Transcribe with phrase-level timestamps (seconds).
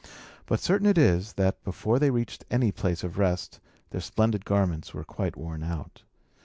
[0.47, 3.59] But certain it is, that, before they reached any place of rest,
[3.91, 6.01] their splendid garments were quite worn out.